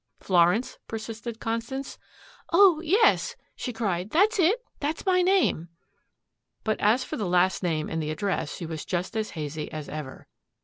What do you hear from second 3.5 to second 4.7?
she cried, "that's it